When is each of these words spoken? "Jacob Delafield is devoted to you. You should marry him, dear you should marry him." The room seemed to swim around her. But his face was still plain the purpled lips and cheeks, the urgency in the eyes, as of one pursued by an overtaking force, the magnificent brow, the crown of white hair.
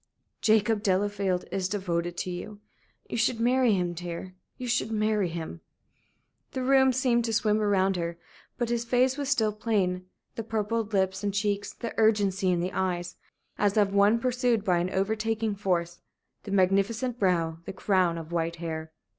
"Jacob 0.41 0.81
Delafield 0.81 1.45
is 1.51 1.69
devoted 1.69 2.17
to 2.17 2.31
you. 2.31 2.59
You 3.07 3.17
should 3.17 3.39
marry 3.39 3.73
him, 3.75 3.93
dear 3.93 4.33
you 4.57 4.67
should 4.67 4.91
marry 4.91 5.29
him." 5.29 5.61
The 6.53 6.63
room 6.63 6.91
seemed 6.91 7.23
to 7.25 7.33
swim 7.33 7.59
around 7.61 7.97
her. 7.97 8.17
But 8.57 8.69
his 8.69 8.83
face 8.83 9.15
was 9.15 9.29
still 9.29 9.53
plain 9.53 10.07
the 10.33 10.43
purpled 10.43 10.91
lips 10.91 11.23
and 11.23 11.35
cheeks, 11.35 11.71
the 11.71 11.93
urgency 11.99 12.49
in 12.49 12.61
the 12.61 12.73
eyes, 12.73 13.17
as 13.59 13.77
of 13.77 13.93
one 13.93 14.17
pursued 14.17 14.63
by 14.63 14.79
an 14.79 14.89
overtaking 14.89 15.53
force, 15.53 16.01
the 16.45 16.51
magnificent 16.51 17.19
brow, 17.19 17.59
the 17.65 17.73
crown 17.73 18.17
of 18.17 18.31
white 18.31 18.55
hair. 18.55 18.91